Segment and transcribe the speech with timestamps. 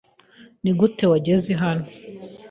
[0.61, 1.85] Nigute wageze hano?